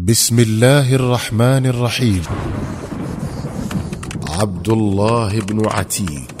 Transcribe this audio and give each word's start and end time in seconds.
بسم 0.00 0.38
الله 0.38 0.94
الرحمن 0.94 1.66
الرحيم. 1.66 2.22
عبد 4.28 4.68
الله 4.68 5.40
بن 5.40 5.68
عتيك 5.68 6.40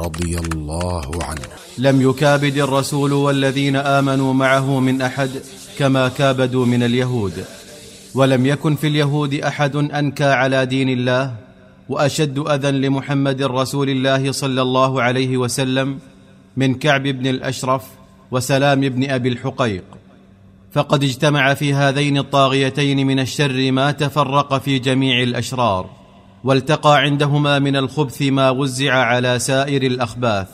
رضي 0.00 0.38
الله 0.38 1.10
عنه. 1.22 1.46
لم 1.78 2.02
يكابد 2.02 2.56
الرسول 2.58 3.12
والذين 3.12 3.76
آمنوا 3.76 4.34
معه 4.34 4.80
من 4.80 5.02
أحد 5.02 5.30
كما 5.78 6.08
كابدوا 6.08 6.66
من 6.66 6.82
اليهود. 6.82 7.44
ولم 8.14 8.46
يكن 8.46 8.74
في 8.74 8.86
اليهود 8.86 9.34
أحد 9.34 9.76
أنكى 9.76 10.24
على 10.24 10.66
دين 10.66 10.88
الله 10.88 11.34
وأشد 11.88 12.38
أذى 12.38 12.70
لمحمد 12.70 13.42
رسول 13.42 13.90
الله 13.90 14.32
صلى 14.32 14.62
الله 14.62 15.02
عليه 15.02 15.36
وسلم 15.36 15.98
من 16.56 16.74
كعب 16.74 17.02
بن 17.02 17.26
الأشرف 17.26 17.82
وسلام 18.30 18.80
بن 18.80 19.10
أبي 19.10 19.28
الحقيق. 19.28 19.84
فقد 20.72 21.04
اجتمع 21.04 21.54
في 21.54 21.74
هذين 21.74 22.18
الطاغيتين 22.18 23.06
من 23.06 23.20
الشر 23.20 23.72
ما 23.72 23.90
تفرق 23.90 24.58
في 24.58 24.78
جميع 24.78 25.22
الأشرار 25.22 25.90
والتقى 26.44 26.98
عندهما 26.98 27.58
من 27.58 27.76
الخبث 27.76 28.22
ما 28.22 28.50
وزع 28.50 28.94
على 28.94 29.38
سائر 29.38 29.82
الأخباث 29.82 30.48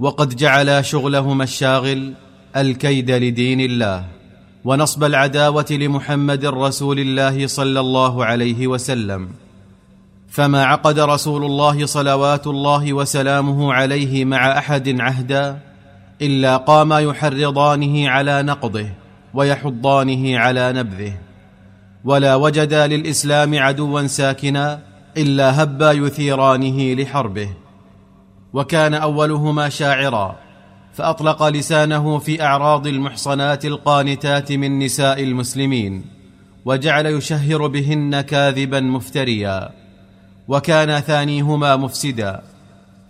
وقد 0.00 0.36
جعلا 0.36 0.82
شغلهما 0.82 1.44
الشاغل 1.44 2.12
الكيد 2.56 3.10
لدين 3.10 3.60
الله 3.60 4.04
ونصب 4.64 5.04
العداوة 5.04 5.66
لمحمد 5.70 6.44
رسول 6.44 6.98
الله 6.98 7.46
صلى 7.46 7.80
الله 7.80 8.24
عليه 8.24 8.66
وسلم. 8.66 9.28
فما 10.28 10.64
عقد 10.64 10.98
رسول 10.98 11.44
الله 11.44 11.86
صلوات 11.86 12.46
الله 12.46 12.92
وسلامه 12.92 13.74
عليه 13.74 14.24
مع 14.24 14.58
أحد 14.58 15.00
عهدا 15.00 15.58
إلا 16.22 16.56
قاما 16.56 17.00
يحرضانه 17.00 18.08
على 18.08 18.42
نقضه 18.42 18.86
ويحضانه 19.34 20.38
على 20.38 20.72
نبذه. 20.72 21.12
ولا 22.04 22.34
وجدا 22.34 22.86
للإسلام 22.86 23.58
عدوا 23.58 24.06
ساكنا 24.06 24.80
إلا 25.16 25.62
هبا 25.62 25.92
يثيرانه 25.92 26.94
لحربه. 26.94 27.48
وكان 28.52 28.94
أولهما 28.94 29.68
شاعرا 29.68 30.36
فأطلق 30.92 31.42
لسانه 31.42 32.18
في 32.18 32.42
أعراض 32.42 32.86
المحصنات 32.86 33.64
القانتات 33.64 34.52
من 34.52 34.78
نساء 34.78 35.22
المسلمين 35.22 36.04
وجعل 36.64 37.06
يشهر 37.06 37.66
بهن 37.66 38.20
كاذبا 38.20 38.80
مفتريا. 38.80 39.70
وكان 40.48 41.00
ثانيهما 41.00 41.76
مفسدا 41.76 42.42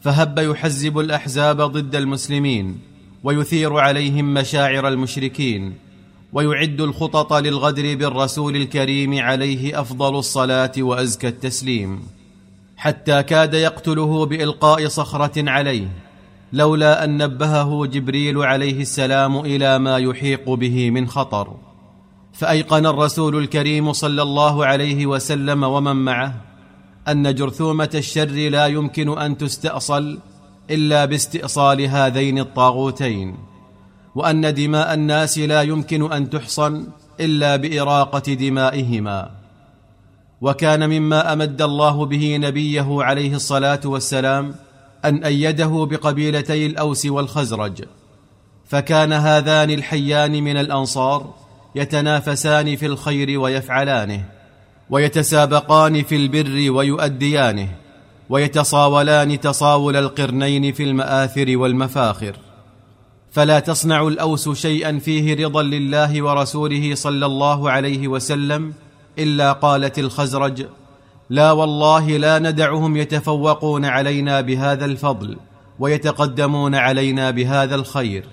فهب 0.00 0.38
يحزب 0.38 0.98
الأحزاب 0.98 1.60
ضد 1.60 1.94
المسلمين 1.94 2.80
ويثير 3.24 3.78
عليهم 3.78 4.34
مشاعر 4.34 4.88
المشركين 4.88 5.74
ويعد 6.32 6.80
الخطط 6.80 7.32
للغدر 7.32 7.94
بالرسول 7.94 8.56
الكريم 8.56 9.18
عليه 9.18 9.80
أفضل 9.80 10.18
الصلاة 10.18 10.72
وأزكى 10.78 11.28
التسليم 11.28 12.00
حتى 12.76 13.22
كاد 13.22 13.54
يقتله 13.54 14.26
بإلقاء 14.26 14.88
صخرة 14.88 15.50
عليه 15.50 15.88
لولا 16.52 17.04
أن 17.04 17.16
نبهه 17.22 17.86
جبريل 17.86 18.38
عليه 18.38 18.80
السلام 18.80 19.38
إلى 19.38 19.78
ما 19.78 19.98
يحيق 19.98 20.50
به 20.50 20.90
من 20.90 21.08
خطر. 21.08 21.56
فأيقن 22.32 22.86
الرسول 22.86 23.36
الكريم 23.36 23.92
صلى 23.92 24.22
الله 24.22 24.66
عليه 24.66 25.06
وسلم 25.06 25.62
ومن 25.62 25.96
معه 25.96 26.34
أن 27.08 27.34
جرثومة 27.34 27.90
الشر 27.94 28.48
لا 28.48 28.66
يمكن 28.66 29.18
أن 29.18 29.38
تستأصل 29.38 30.18
إلا 30.70 31.04
باستئصال 31.04 31.82
هذين 31.82 32.38
الطاغوتين. 32.38 33.49
وأن 34.14 34.54
دماء 34.54 34.94
الناس 34.94 35.38
لا 35.38 35.62
يمكن 35.62 36.12
أن 36.12 36.30
تحصن 36.30 36.86
إلا 37.20 37.56
بإراقة 37.56 38.34
دمائهما. 38.34 39.30
وكان 40.40 40.90
مما 40.90 41.32
أمد 41.32 41.62
الله 41.62 42.06
به 42.06 42.36
نبيه 42.36 42.86
عليه 43.02 43.34
الصلاة 43.34 43.80
والسلام 43.84 44.54
أن 45.04 45.24
أيده 45.24 45.86
بقبيلتي 45.90 46.66
الأوس 46.66 47.06
والخزرج. 47.06 47.84
فكان 48.66 49.12
هذان 49.12 49.70
الحيان 49.70 50.44
من 50.44 50.56
الأنصار 50.56 51.34
يتنافسان 51.74 52.76
في 52.76 52.86
الخير 52.86 53.40
ويفعلانه 53.40 54.24
ويتسابقان 54.90 56.02
في 56.02 56.16
البر 56.16 56.70
ويؤديانه 56.70 57.68
ويتصاولان 58.28 59.40
تصاول 59.40 59.96
القرنين 59.96 60.72
في 60.72 60.82
المآثر 60.82 61.56
والمفاخر. 61.56 62.36
فلا 63.30 63.60
تصنع 63.60 64.08
الأوس 64.08 64.48
شيئا 64.48 64.98
فيه 64.98 65.46
رضا 65.46 65.62
لله 65.62 66.22
ورسوله 66.22 66.94
صلى 66.94 67.26
الله 67.26 67.70
عليه 67.70 68.08
وسلم 68.08 68.72
إلا 69.18 69.52
قالت 69.52 69.98
الخزرج 69.98 70.66
لا 71.30 71.52
والله 71.52 72.16
لا 72.16 72.38
ندعهم 72.38 72.96
يتفوقون 72.96 73.84
علينا 73.84 74.40
بهذا 74.40 74.84
الفضل 74.84 75.36
ويتقدمون 75.78 76.74
علينا 76.74 77.30
بهذا 77.30 77.74
الخير 77.74 78.24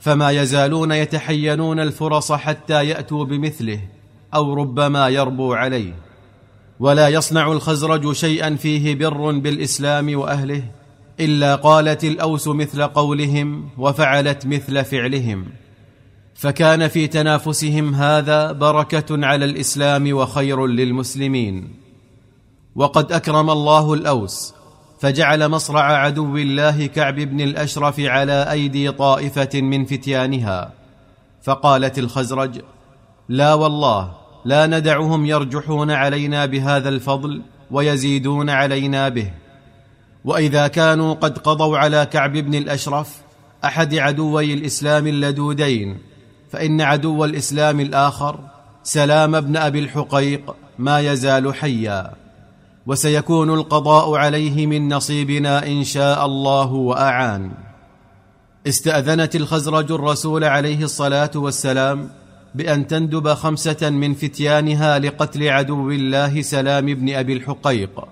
فما 0.00 0.30
يزالون 0.30 0.92
يتحينون 0.92 1.80
الفرص 1.80 2.32
حتى 2.32 2.88
يأتوا 2.88 3.24
بمثله 3.24 3.80
أو 4.34 4.54
ربما 4.54 5.08
يربو 5.08 5.54
عليه. 5.54 5.94
ولا 6.80 7.08
يصنع 7.08 7.52
الخزرج 7.52 8.12
شيئا 8.12 8.56
فيه 8.56 8.94
بر 8.94 9.30
بالإسلام 9.30 10.18
وأهله 10.18 10.62
إلا 11.20 11.54
قالت 11.54 12.04
الأوس 12.04 12.48
مثل 12.48 12.82
قولهم 12.82 13.68
وفعلت 13.78 14.46
مثل 14.46 14.84
فعلهم. 14.84 15.46
فكان 16.34 16.88
في 16.88 17.06
تنافسهم 17.06 17.94
هذا 17.94 18.52
بركة 18.52 19.26
على 19.26 19.44
الإسلام 19.44 20.16
وخير 20.16 20.66
للمسلمين. 20.66 21.68
وقد 22.74 23.12
أكرم 23.12 23.50
الله 23.50 23.94
الأوس 23.94 24.54
فجعل 25.00 25.48
مصرع 25.48 25.82
عدو 25.82 26.36
الله 26.36 26.86
كعب 26.86 27.14
بن 27.14 27.40
الأشرف 27.40 28.00
على 28.00 28.50
أيدي 28.50 28.90
طائفة 28.90 29.60
من 29.60 29.84
فتيانها. 29.84 30.72
فقالت 31.42 31.98
الخزرج 31.98 32.60
لا 33.28 33.54
والله 33.54 34.12
لا 34.44 34.66
ندعهم 34.66 35.26
يرجحون 35.26 35.90
علينا 35.90 36.46
بهذا 36.46 36.88
الفضل 36.88 37.42
ويزيدون 37.70 38.50
علينا 38.50 39.08
به. 39.08 39.30
وإذا 40.24 40.66
كانوا 40.66 41.14
قد 41.14 41.38
قضوا 41.38 41.78
على 41.78 42.06
كعب 42.06 42.32
بن 42.32 42.54
الأشرف 42.54 43.22
أحد 43.64 43.94
عدوي 43.94 44.54
الإسلام 44.54 45.06
اللدودين 45.06 45.98
فإن 46.50 46.80
عدو 46.80 47.24
الإسلام 47.24 47.80
الآخر 47.80 48.38
سلام 48.82 49.40
بن 49.40 49.56
أبي 49.56 49.78
الحقيق 49.78 50.54
ما 50.78 51.00
يزال 51.00 51.54
حيا. 51.54 52.10
وسيكون 52.86 53.50
القضاء 53.50 54.14
عليه 54.14 54.66
من 54.66 54.94
نصيبنا 54.94 55.66
إن 55.66 55.84
شاء 55.84 56.26
الله 56.26 56.72
وأعان. 56.72 57.52
استأذنت 58.66 59.36
الخزرج 59.36 59.92
الرسول 59.92 60.44
عليه 60.44 60.84
الصلاة 60.84 61.30
والسلام 61.34 62.10
بأن 62.54 62.86
تندب 62.86 63.34
خمسة 63.34 63.90
من 63.90 64.14
فتيانها 64.14 64.98
لقتل 64.98 65.48
عدو 65.48 65.90
الله 65.90 66.42
سلام 66.42 66.86
بن 66.86 67.14
أبي 67.14 67.32
الحقيق 67.32 68.04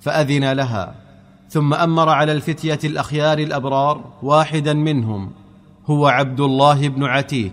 فأذن 0.00 0.52
لها. 0.52 1.01
ثم 1.52 1.74
أمر 1.74 2.08
على 2.08 2.32
الفتية 2.32 2.78
الأخيار 2.84 3.38
الأبرار 3.38 4.04
واحدا 4.22 4.72
منهم 4.72 5.30
هو 5.86 6.06
عبد 6.06 6.40
الله 6.40 6.88
بن 6.88 7.04
عتيك 7.04 7.52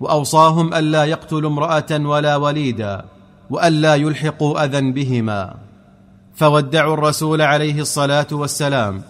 وأوصاهم 0.00 0.74
الا 0.74 1.04
يقتلوا 1.04 1.50
امرأة 1.50 1.86
ولا 1.90 2.36
وليدا 2.36 3.04
والا 3.50 3.94
يلحقوا 3.94 4.64
أذى 4.64 4.92
بهما. 4.92 5.54
فودعوا 6.34 6.94
الرسول 6.94 7.42
عليه 7.42 7.80
الصلاة 7.80 8.26
والسلام 8.32 9.02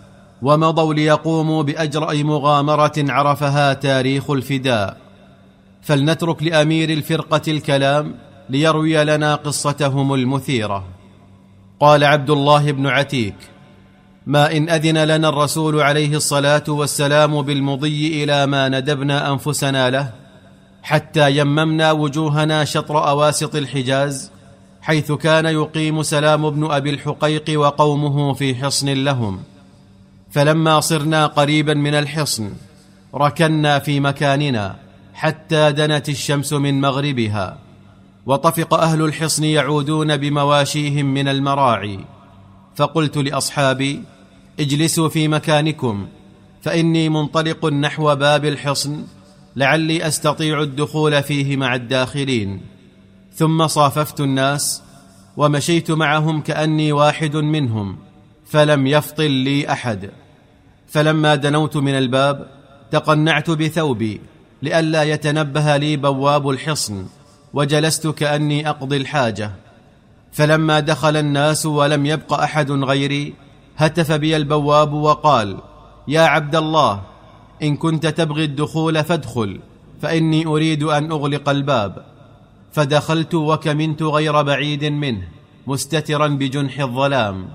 ومضوا 0.43 0.95
ليقوموا 0.95 1.63
بأجرأ 1.63 2.15
مغامرة 2.15 2.93
عرفها 3.09 3.73
تاريخ 3.73 4.31
الفداء. 4.31 4.97
فلنترك 5.83 6.43
لأمير 6.43 6.91
الفرقة 6.91 7.43
الكلام 7.49 8.15
ليروي 8.51 9.05
لنا 9.05 9.35
قصتهم 9.35 10.15
المثيرة. 10.15 10.85
قال 11.81 12.05
عبد 12.05 12.31
الله 12.31 12.73
بن 12.73 12.87
عتيك 12.87 13.58
ما 14.29 14.57
إن 14.57 14.69
أذن 14.69 14.99
لنا 14.99 15.29
الرسول 15.29 15.81
عليه 15.81 16.17
الصلاة 16.17 16.65
والسلام 16.69 17.43
بالمضي 17.43 18.25
إلى 18.25 18.47
ما 18.47 18.69
ندبنا 18.69 19.33
أنفسنا 19.33 19.91
له 19.91 20.13
حتى 20.83 21.37
يممنا 21.37 21.93
وجوهنا 21.93 22.65
شطر 22.65 23.09
أواسط 23.09 23.57
الحجاز 23.57 24.31
حيث 24.83 25.13
كان 25.13 25.47
يقيم 25.47 26.03
سلام 26.03 26.51
بن 26.51 26.71
أبي 26.71 26.91
الحقيق 26.91 27.61
وقومه 27.61 28.35
في 28.35 28.55
حصن 28.55 28.89
لهم. 28.89 29.41
فلما 30.31 30.81
صرنا 30.81 31.27
قريبا 31.27 31.75
من 31.75 31.95
الحصن 31.95 32.53
ركنا 33.15 33.79
في 33.79 34.01
مكاننا 34.01 34.77
حتى 35.15 35.73
دنت 35.73 36.09
الشمس 36.09 36.53
من 36.53 36.81
مغربها 36.81 37.59
وطفق 38.27 38.75
أهل 38.75 39.03
الحصن 39.03 39.45
يعودون 39.45 40.17
بمواشيهم 40.17 41.15
من 41.15 41.29
المراعي. 41.29 42.01
فقلت 42.77 43.17
لأصحابي 43.17 44.03
اجلسوا 44.61 45.09
في 45.09 45.29
مكانكم 45.29 46.07
فإني 46.63 47.09
منطلق 47.09 47.67
نحو 47.67 48.15
باب 48.17 48.45
الحصن 48.45 49.05
لعلي 49.57 50.07
أستطيع 50.07 50.63
الدخول 50.63 51.23
فيه 51.23 51.57
مع 51.57 51.75
الداخلين. 51.75 52.61
ثم 53.35 53.67
صاففت 53.67 54.21
الناس 54.21 54.83
ومشيت 55.37 55.91
معهم 55.91 56.41
كأني 56.41 56.93
واحد 56.93 57.37
منهم 57.37 57.99
فلم 58.47 58.87
يفطل 58.87 59.31
لي 59.31 59.73
أحد. 59.73 60.11
فلما 60.89 61.35
دنوت 61.35 61.77
من 61.77 61.93
الباب 61.99 62.47
تقنعت 62.91 63.51
بثوبي 63.51 64.21
لئلا 64.63 65.03
يتنبه 65.03 65.77
لي 65.77 65.97
بواب 65.97 66.51
الحصن 66.51 67.07
وجلست 67.55 68.07
كأني 68.07 68.69
أقضي 68.69 68.97
الحاجة. 68.97 69.53
فلما 70.33 70.81
دخل 70.81 71.17
الناس 71.17 71.67
ولم 71.67 72.07
يبق 72.07 72.33
أحد 72.33 72.71
غيري 72.71 73.35
هتف 73.79 74.13
بي 74.13 74.37
البواب 74.37 74.93
وقال 74.93 75.59
يا 76.09 76.21
عبد 76.21 76.57
الله 76.57 77.03
إن 77.63 77.77
كنت 77.77 78.07
تبغي 78.07 78.45
الدخول 78.45 79.05
فادخل 79.05 79.61
فإني 80.03 80.47
أريد 80.47 80.83
أن 80.83 81.13
أغلق 81.13 81.49
الباب. 81.49 82.05
فدخلت 82.73 83.35
وكمنت 83.35 84.03
غير 84.03 84.43
بعيد 84.43 84.85
منه 84.85 85.29
مستترا 85.67 86.27
بجنح 86.27 86.81
الظلام. 86.81 87.49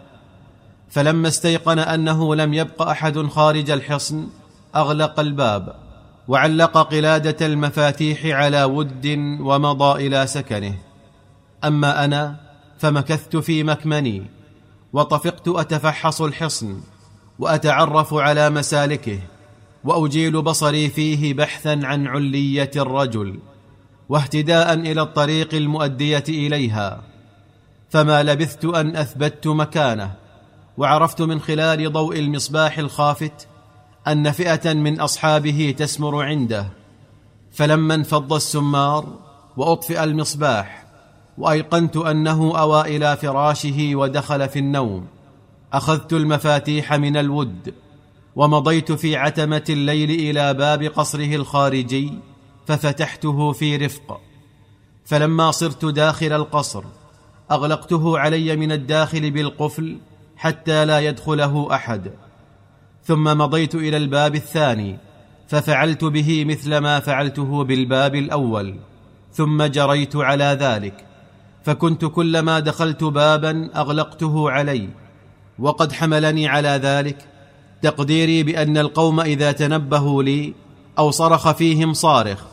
فلما 0.90 1.28
استيقن 1.28 1.80
أنه 1.80 2.36
لم 2.36 2.54
يبق 2.54 2.82
أحد 2.82 3.28
خارج 3.28 3.72
الحصن 3.72 4.28
أغلق 4.76 5.20
الباب 5.20 5.76
وعلق 6.28 6.78
قلادة 6.78 7.46
المفاتيح 7.46 8.26
على 8.26 8.64
ود 8.64 9.06
ومضى 9.42 10.08
إلى 10.08 10.28
سكنه. 10.28 10.76
أما 11.64 12.06
أنا 12.06 12.36
فمكثت 12.78 13.38
في 13.38 13.64
مكمني. 13.64 14.43
وطفقت 14.94 15.48
أتفحص 15.48 16.22
الحصن 16.22 16.82
وأتعرف 17.40 18.14
على 18.14 18.50
مسالكه 18.50 19.20
وأجيل 19.84 20.42
بصري 20.42 20.90
فيه 20.90 21.34
بحثا 21.34 21.80
عن 21.84 22.08
علية 22.08 22.72
الرجل 22.76 23.40
واهتداء 24.10 24.74
إلى 24.74 25.02
الطريق 25.02 25.54
المؤدية 25.54 26.24
إليها 26.30 27.04
فما 27.90 28.24
لبثت 28.24 28.66
أن 28.66 28.96
أثبت 28.96 29.48
مكانه 29.48 30.14
وعرفت 30.78 31.22
من 31.22 31.40
خلال 31.42 31.92
ضوء 31.92 32.20
المصباح 32.20 32.78
الخافت 32.78 33.48
أن 34.08 34.32
فئة 34.32 34.74
من 34.74 35.00
أصحابه 35.00 35.76
تسمر 35.78 36.24
عنده 36.26 36.68
فلما 37.52 37.96
انفض 37.96 38.34
السمار 38.34 39.06
وأطفئ 39.58 40.04
المصباح 40.04 40.83
وأيقنت 41.38 41.98
أنه 41.98 42.60
أوى 42.60 42.82
إلى 42.82 43.18
فراشه 43.18 43.92
ودخل 43.96 44.50
في 44.50 44.60
النوم. 44.60 45.08
أخذت 45.74 46.14
المفاتيح 46.14 46.94
من 46.94 47.18
الود 47.18 47.74
ومضيت 48.36 48.92
في 48.92 49.16
عتمة 49.16 49.64
الليل 49.70 50.12
إلى 50.12 50.54
باب 50.54 50.84
قصره 50.84 51.36
الخارجي 51.36 52.14
ففتحته 52.66 53.52
في 53.52 53.78
رفق. 53.78 54.22
فلما 55.06 55.52
صرت 55.52 55.86
داخل 55.86 56.34
القصر 56.34 56.84
أغلقته 57.52 58.20
علي 58.20 58.56
من 58.56 58.72
الداخل 58.72 59.32
بالقفل 59.32 59.98
حتى 60.38 60.86
لا 60.86 61.00
يدخله 61.00 61.76
أحد. 61.76 62.12
ثم 63.04 63.24
مضيت 63.24 63.76
إلى 63.76 63.98
الباب 63.98 64.36
الثاني 64.36 64.98
ففعلت 65.48 66.04
به 66.04 66.46
مثل 66.46 66.78
ما 66.78 67.00
فعلته 67.00 67.64
بالباب 67.64 68.16
الأول. 68.16 68.76
ثم 69.34 69.64
جريت 69.64 70.16
على 70.16 70.58
ذلك. 70.60 71.13
فكنت 71.64 72.06
كلما 72.06 72.60
دخلت 72.60 73.04
بابا 73.04 73.70
أغلقته 73.76 74.52
علي 74.52 74.90
وقد 75.60 75.92
حملني 75.92 76.48
على 76.48 76.70
ذلك. 76.70 77.18
تقديري 77.82 78.44
بأن 78.44 78.78
القوم 78.78 79.20
إذا 79.20 79.52
تنبهوا 79.52 80.24
لي 80.24 80.54
أو 81.00 81.12
صرخ 81.12 81.52
فيهم 81.52 81.94
صارخ 81.94 82.44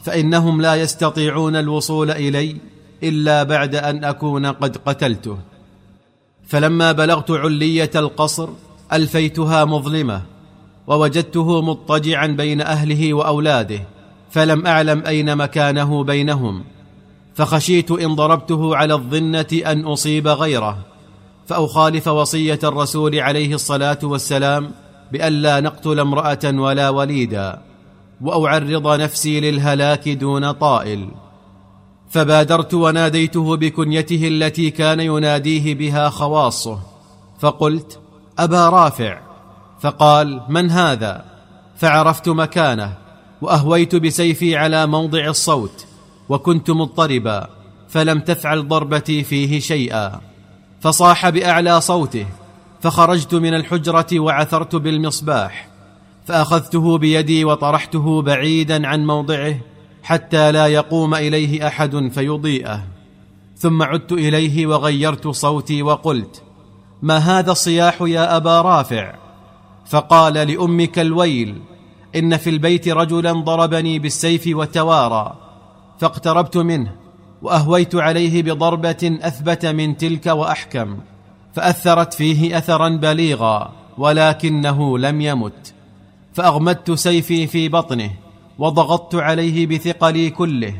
فإنهم 0.00 0.62
لا 0.62 0.74
يستطيعون 0.74 1.56
الوصول 1.56 2.10
إلي 2.10 2.56
إلا 3.02 3.42
بعد 3.42 3.74
أن 3.74 4.04
أكون 4.04 4.46
قد 4.46 4.76
قتلته. 4.76 5.38
فلما 6.46 6.92
بلغت 6.92 7.30
علية 7.30 7.90
القصر 7.96 8.48
ألفيتها 8.92 9.64
مظلمة 9.64 10.22
ووجدته 10.86 11.62
مضطجعا 11.62 12.26
بين 12.26 12.60
أهله 12.60 13.14
وأولاده 13.14 13.80
فلم 14.30 14.66
أعلم 14.66 15.02
أين 15.06 15.36
مكانه 15.36 16.04
بينهم. 16.04 16.64
فخشيت 17.40 17.90
إن 17.90 18.14
ضربته 18.14 18.76
على 18.76 18.94
الظنة 18.94 19.46
أن 19.66 19.84
أصيب 19.84 20.28
غيره 20.28 20.78
فأخالف 21.46 22.08
وصية 22.08 22.58
الرسول 22.64 23.18
عليه 23.18 23.54
الصلاة 23.54 23.98
والسلام 24.02 24.70
بالا 25.12 25.60
نقتل 25.60 26.00
امرأة 26.00 26.38
ولا 26.44 26.88
وليدا 26.88 27.58
وأعرض 28.20 29.00
نفسي 29.00 29.40
للهلاك 29.40 30.08
دون 30.08 30.52
طائل. 30.52 31.08
فبادرت 32.10 32.74
وناديته 32.74 33.56
بكنيته 33.56 34.28
التي 34.28 34.70
كان 34.70 35.00
يناديه 35.00 35.74
بها 35.74 36.08
خواصه 36.08 36.78
فقلت 37.38 37.98
أبا 38.38 38.68
رافع. 38.68 39.20
فقال 39.80 40.42
من 40.48 40.70
هذا؟ 40.70 41.24
فعرفت 41.76 42.28
مكانه 42.28 42.94
وأهويت 43.42 43.96
بسيفي 43.96 44.56
على 44.56 44.86
موضع 44.86 45.28
الصوت 45.28 45.89
وكنت 46.30 46.70
مضطربا 46.70 47.48
فلم 47.88 48.20
تفعل 48.20 48.68
ضربتي 48.68 49.22
فيه 49.22 49.60
شيئا. 49.60 50.20
فصاح 50.80 51.28
بأعلى 51.28 51.80
صوته 51.80 52.26
فخرجت 52.80 53.34
من 53.34 53.54
الحجرة 53.54 54.20
وعثرت 54.20 54.76
بالمصباح. 54.76 55.68
فأخذته 56.26 56.98
بيدي 56.98 57.44
وطرحته 57.44 58.22
بعيدا 58.22 58.88
عن 58.88 59.06
موضعه 59.06 59.56
حتى 60.02 60.52
لا 60.52 60.66
يقوم 60.66 61.14
إليه 61.14 61.66
أحد 61.66 62.10
فيضيئه. 62.14 62.84
ثم 63.56 63.82
عدت 63.82 64.12
إليه 64.12 64.66
وغيرت 64.66 65.28
صوتي 65.28 65.82
وقلت 65.82 66.42
ما 67.02 67.18
هذا 67.18 67.52
الصياح 67.52 68.02
يا 68.02 68.36
أبا 68.36 68.60
رافع؟ 68.60 69.14
فقال 69.86 70.34
لأمك 70.34 70.98
الويل 70.98 71.62
إن 72.16 72.36
في 72.36 72.50
البيت 72.50 72.88
رجلا 72.88 73.32
ضربني 73.32 73.98
بالسيف 73.98 74.42
وتوارى. 74.46 75.49
فاقتربت 76.00 76.56
منه 76.56 76.92
وأهويت 77.42 77.94
عليه 77.94 78.42
بضربة 78.42 79.18
أثبت 79.22 79.66
من 79.66 79.96
تلك 79.96 80.26
وأحكم 80.26 80.98
فأثرت 81.54 82.14
فيه 82.14 82.58
أثرا 82.58 82.88
بليغا 82.88 83.72
ولكنه 83.98 84.98
لم 84.98 85.20
يمت. 85.20 85.74
فأغمدت 86.34 86.90
سيفي 86.90 87.46
في 87.46 87.68
بطنه 87.68 88.10
وضغطت 88.58 89.14
عليه 89.14 89.66
بثقلي 89.66 90.30
كله 90.30 90.74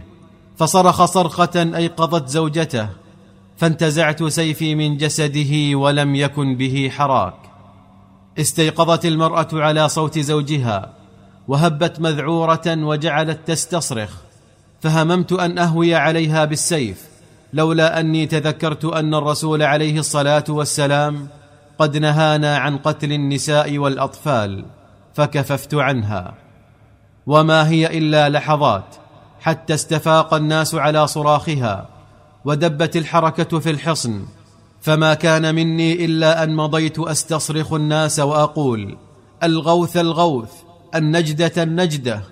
فصرخ 0.56 1.04
صرخة 1.04 1.76
أيقظت 1.76 2.28
زوجته 2.28 2.88
فانتزعت 3.56 4.24
سيفي 4.24 4.74
من 4.74 4.96
جسده 4.96 5.76
ولم 5.76 6.14
يكن 6.14 6.56
به 6.56 6.90
حراك. 6.96 7.34
استيقظت 8.38 9.04
المرأة 9.04 9.48
على 9.52 9.88
صوت 9.88 10.18
زوجها 10.18 10.92
وهبت 11.48 12.00
مذعورة 12.00 12.62
وجعلت 12.66 13.40
تستصرخ 13.46 14.29
فهممت 14.80 15.32
أن 15.32 15.58
أهوي 15.58 15.94
عليها 15.94 16.44
بالسيف 16.44 17.10
لولا 17.52 18.00
أني 18.00 18.26
تذكرت 18.26 18.84
أن 18.84 19.14
الرسول 19.14 19.62
عليه 19.62 19.98
الصلاة 19.98 20.44
والسلام 20.48 21.28
قد 21.78 21.96
نهانا 21.96 22.58
عن 22.58 22.78
قتل 22.78 23.12
النساء 23.12 23.78
والأطفال 23.78 24.64
فكففت 25.14 25.74
عنها. 25.74 26.34
وما 27.26 27.68
هي 27.68 27.98
إلا 27.98 28.28
لحظات 28.28 28.96
حتى 29.40 29.74
استفاق 29.74 30.34
الناس 30.34 30.74
على 30.74 31.06
صراخها 31.06 31.88
ودبت 32.44 32.96
الحركة 32.96 33.58
في 33.58 33.70
الحصن. 33.70 34.24
فما 34.80 35.14
كان 35.14 35.54
مني 35.54 36.04
إلا 36.04 36.42
أن 36.42 36.56
مضيت 36.56 36.98
أستصرخ 36.98 37.72
الناس 37.72 38.20
وأقول 38.20 38.96
ألغوث 39.42 39.96
الغوث 39.96 40.52
النجدة 40.94 41.62
النجدة. 41.62 42.22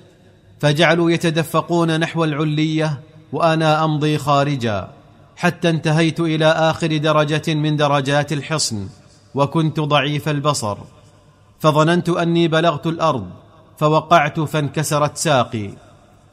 فجعلوا 0.60 1.10
يتدفقون 1.10 2.00
نحو 2.00 2.24
العلية 2.24 3.00
وأنا 3.32 3.84
أمضي 3.84 4.18
خارجا 4.18 4.88
حتى 5.36 5.70
انتهيت 5.70 6.20
إلى 6.20 6.46
آخر 6.46 6.96
درجة 6.96 7.54
من 7.54 7.76
درجات 7.76 8.32
الحصن 8.32 8.88
وكنت 9.34 9.80
ضعيف 9.80 10.28
البصر. 10.28 10.78
فظننت 11.60 12.08
أني 12.08 12.48
بلغت 12.48 12.86
الأرض 12.86 13.30
فوقعت 13.78 14.40
فانكسرت 14.40 15.16
ساقي. 15.16 15.70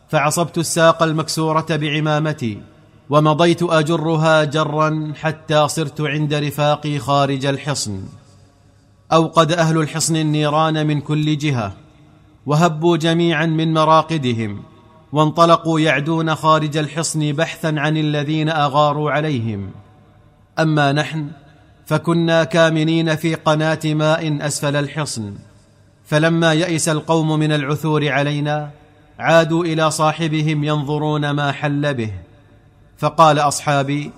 فعصبت 0.10 0.58
الساق 0.58 1.03
المكسورة 1.03 1.65
بعمامتي 1.70 2.62
ومضيت 3.10 3.63
أجرها 3.63 4.44
جرا 4.44 5.13
حتى 5.15 5.67
صرت 5.67 6.01
عند 6.01 6.34
رفاقي 6.34 7.00
خارج 7.00 7.46
الحصن. 7.46 8.03
أوقد 9.13 9.51
أهل 9.51 9.77
الحصن 9.77 10.15
النيران 10.15 10.88
من 10.88 11.01
كل 11.01 11.38
جهة 11.38 11.74
وهبوا 12.45 12.97
جميعا 12.97 13.45
من 13.45 13.73
مراقدهم 13.73 14.63
وانطلقوا 15.11 15.79
يعدون 15.79 16.35
خارج 16.35 16.77
الحصن 16.77 17.31
بحثا 17.31 17.67
عن 17.77 17.97
الذين 17.97 18.49
أغاروا 18.49 19.11
عليهم. 19.11 19.71
أما 20.59 20.91
نحن 20.91 21.27
فكنا 21.85 22.43
كامنين 22.43 23.15
في 23.15 23.35
قناة 23.35 23.79
ماء 23.85 24.47
أسفل 24.47 24.75
الحصن 24.75 25.33
فلما 26.05 26.53
يئس 26.53 26.89
القوم 26.89 27.39
من 27.39 27.51
العثور 27.51 28.09
علينا 28.09 28.69
عادوا 29.19 29.65
إلى 29.65 29.91
صاحبهم 29.91 30.63
ينظرون 30.63 31.29
ما 31.31 31.51
حل 31.51 31.93
به. 31.93 32.11
فقال 32.97 33.39
أصحابي 33.39 34.11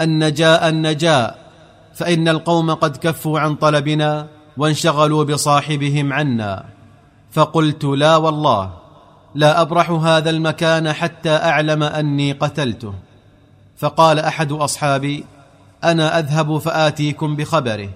النجاء 0.00 0.68
النجاء 0.68 1.52
فإن 1.94 2.28
القوم 2.28 2.74
قد 2.74 2.96
كفوا 2.96 3.40
عن 3.40 3.54
طلبنا 3.54 4.28
وانشغلوا 4.56 5.24
بصاحبهم 5.24 6.12
عنا. 6.12 6.64
فقلت 7.32 7.84
لا 7.84 8.16
والله 8.16 8.70
لا 9.34 9.60
أبرح 9.60 9.90
هذا 9.90 10.30
المكان 10.30 10.92
حتى 10.92 11.30
أعلم 11.30 11.82
أني 11.82 12.32
قتلته. 12.32 12.94
فقال 13.76 14.18
أحد 14.18 14.52
أصحابي 14.52 15.24
أنا 15.84 16.18
أذهب 16.18 16.58
فآتيكم 16.58 17.36
بخبره. 17.36 17.88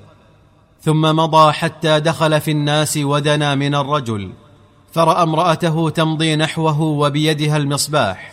ثم 0.80 1.02
مضى 1.02 1.52
حتى 1.52 2.00
دخل 2.00 2.40
في 2.40 2.50
الناس 2.50 2.96
ودنا 2.96 3.54
من 3.54 3.74
الرجل 3.74 4.32
فرأى 4.92 5.22
امرأته 5.22 5.90
تمضي 5.90 6.36
نحوه 6.36 6.80
وبيدها 6.80 7.56
المصباح. 7.56 8.32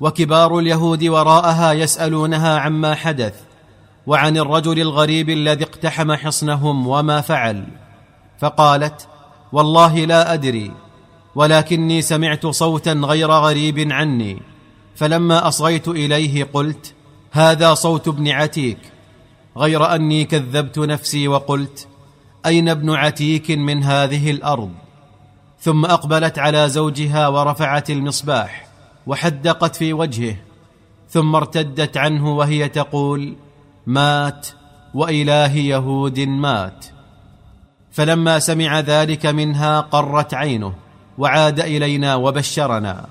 وكبار 0.00 0.58
اليهود 0.58 1.04
وراءها 1.04 1.72
يسألونها 1.72 2.58
عما 2.58 2.94
حدث 2.94 3.34
وعن 4.06 4.36
الرجل 4.36 4.80
الغريب 4.80 5.30
الذي 5.30 5.64
اقتحم 5.64 6.12
حصنهم 6.12 6.86
وما 6.86 7.20
فعل. 7.20 7.64
فقالت 8.38 9.08
والله 9.54 10.04
لا 10.04 10.32
أدري 10.32 10.72
ولكني 11.34 12.02
سمعت 12.02 12.46
صوتا 12.46 12.92
غير 12.92 13.30
غريب 13.30 13.92
عني 13.92 14.42
فلما 14.94 15.48
أصغيت 15.48 15.88
إليه 15.88 16.44
قلت 16.52 16.94
هذا 17.30 17.74
صوت 17.74 18.08
ابن 18.08 18.28
عتيك 18.28 18.78
غير 19.56 19.94
أني 19.94 20.24
كذبت 20.24 20.78
نفسي 20.78 21.28
وقلت 21.28 21.88
أين 22.46 22.68
ابن 22.68 22.90
عتيك 22.90 23.50
من 23.50 23.82
هذه 23.84 24.30
الأرض؟ 24.30 24.70
ثم 25.60 25.84
أقبلت 25.84 26.38
على 26.38 26.68
زوجها 26.68 27.28
ورفعت 27.28 27.90
المصباح 27.90 28.66
وحدقت 29.06 29.76
في 29.76 29.92
وجهه 29.92 30.36
ثم 31.08 31.36
ارتدت 31.36 31.96
عنه 31.96 32.36
وهي 32.36 32.68
تقول 32.68 33.34
مات 33.86 34.46
واله 34.94 35.56
يهود 35.56 36.20
مات. 36.20 36.93
فلما 37.94 38.38
سمع 38.38 38.80
ذلك 38.80 39.26
منها 39.26 39.80
قرت 39.80 40.34
عينه 40.34 40.72
وعاد 41.18 41.60
إلينا 41.60 42.14
وبشرنا. 42.14 43.06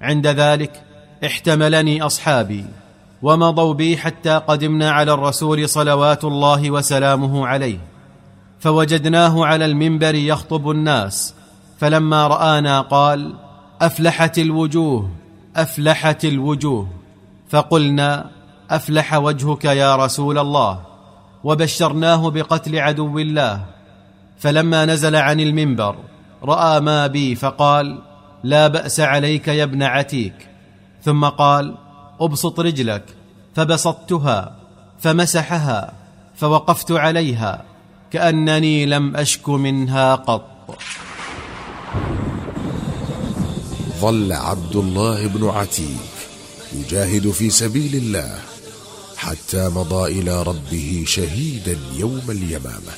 عند 0.00 0.26
ذلك 0.26 0.82
احتملني 1.24 2.02
أصحابي 2.02 2.64
ومضوا 3.22 3.74
بي 3.74 3.96
حتى 3.96 4.30
قدمنا 4.30 4.90
على 4.90 5.12
الرسول 5.12 5.68
صلوات 5.68 6.24
الله 6.24 6.70
وسلامه 6.70 7.46
عليه. 7.46 7.78
فوجدناه 8.60 9.46
على 9.46 9.64
المنبر 9.64 10.14
يخطب 10.14 10.70
الناس 10.70 11.34
فلما 11.78 12.26
رآنا 12.26 12.80
قال 12.80 13.34
أفلحت 13.80 14.38
الوجوه 14.38 15.10
أفلحت 15.56 16.24
الوجوه. 16.24 16.88
فقلنا 17.48 18.30
أفلح 18.70 19.14
وجهك 19.14 19.64
يا 19.64 19.96
رسول 19.96 20.38
الله. 20.38 20.80
وبشرناه 21.44 22.30
بقتل 22.30 22.78
عدو 22.78 23.18
الله. 23.18 23.77
فلما 24.38 24.84
نزل 24.84 25.16
عن 25.16 25.40
المنبر 25.40 25.96
رأى 26.42 26.80
ما 26.80 27.06
بي 27.06 27.34
فقال 27.34 28.02
لا 28.44 28.68
بأس 28.68 29.00
عليك 29.00 29.48
يا 29.48 29.64
ابن 29.64 29.82
عتيك. 29.82 30.48
ثم 31.04 31.24
قال 31.24 31.74
ابسط 32.20 32.60
رجلك. 32.60 33.04
فبسطتها 33.56 34.56
فمسحها 34.98 35.92
فوقفت 36.36 36.92
عليها 36.92 37.64
كأنني 38.10 38.86
لم 38.86 39.16
أشك 39.16 39.48
منها 39.48 40.14
قط. 40.14 40.78
ظل 44.00 44.32
عبد 44.32 44.76
الله 44.76 45.26
بن 45.26 45.48
عتيك 45.48 46.16
يجاهد 46.72 47.30
في 47.30 47.50
سبيل 47.50 47.94
الله 47.94 48.38
حتى 49.16 49.68
مضى 49.68 50.20
إلى 50.20 50.42
ربه 50.42 51.04
شهيدا 51.06 51.78
يوم 51.96 52.22
اليمامة. 52.28 52.92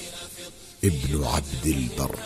ابن 0.84 1.24
عبد 1.24 1.66
البر. 1.66 2.20